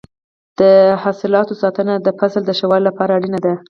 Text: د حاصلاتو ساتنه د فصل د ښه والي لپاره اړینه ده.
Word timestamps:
د 0.59 0.61
حاصلاتو 1.03 1.53
ساتنه 1.61 1.93
د 2.05 2.07
فصل 2.19 2.41
د 2.45 2.51
ښه 2.57 2.65
والي 2.69 2.85
لپاره 2.89 3.11
اړینه 3.17 3.39
ده. 3.45 3.53